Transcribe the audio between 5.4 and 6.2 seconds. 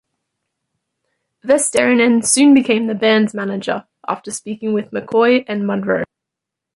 and Monroe.